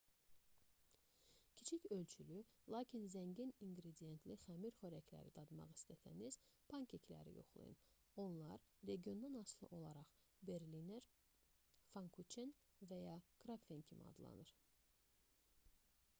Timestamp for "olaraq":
9.81-10.15